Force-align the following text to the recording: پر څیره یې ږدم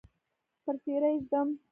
پر 0.63 0.75
څیره 0.83 1.09
یې 1.13 1.19
ږدم 1.23 1.47